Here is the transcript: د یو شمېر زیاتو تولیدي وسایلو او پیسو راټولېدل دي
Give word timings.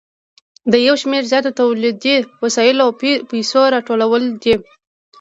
د 0.71 0.73
یو 0.87 0.95
شمېر 1.01 1.23
زیاتو 1.31 1.55
تولیدي 1.59 2.15
وسایلو 2.43 2.81
او 2.85 2.91
پیسو 3.31 3.61
راټولېدل 3.73 4.25
دي 4.43 4.55